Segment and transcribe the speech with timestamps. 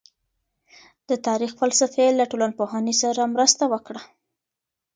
[1.09, 4.01] د تاريخ فلسفې له ټولنپوهنې سره مرسته وکړه.